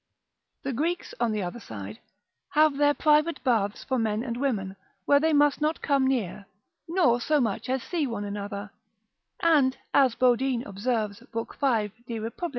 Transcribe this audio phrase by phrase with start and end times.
[0.63, 1.99] The Greeks, on the other side,
[2.53, 6.47] have their private baths for men and women, where they must not come near,
[6.87, 8.71] nor so much as see one another:
[9.41, 11.53] and as Bodine observes lib.
[11.53, 11.91] 5.
[12.07, 12.49] de repub.